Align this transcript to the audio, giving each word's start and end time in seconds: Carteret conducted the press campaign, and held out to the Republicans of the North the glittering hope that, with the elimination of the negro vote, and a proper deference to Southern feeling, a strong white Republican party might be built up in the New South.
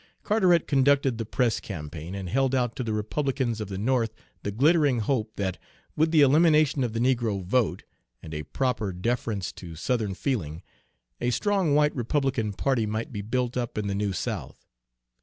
Carteret 0.23 0.65
conducted 0.65 1.19
the 1.19 1.27
press 1.27 1.59
campaign, 1.59 2.15
and 2.15 2.27
held 2.27 2.55
out 2.55 2.75
to 2.75 2.83
the 2.83 2.91
Republicans 2.91 3.61
of 3.61 3.69
the 3.69 3.77
North 3.77 4.15
the 4.41 4.49
glittering 4.49 5.01
hope 5.01 5.35
that, 5.35 5.59
with 5.95 6.09
the 6.09 6.21
elimination 6.21 6.83
of 6.83 6.93
the 6.93 6.99
negro 6.99 7.39
vote, 7.45 7.83
and 8.23 8.33
a 8.33 8.41
proper 8.41 8.91
deference 8.93 9.51
to 9.51 9.75
Southern 9.75 10.15
feeling, 10.15 10.63
a 11.19 11.29
strong 11.29 11.75
white 11.75 11.95
Republican 11.95 12.51
party 12.51 12.87
might 12.87 13.11
be 13.11 13.21
built 13.21 13.55
up 13.55 13.77
in 13.77 13.85
the 13.85 13.93
New 13.93 14.11
South. 14.11 14.65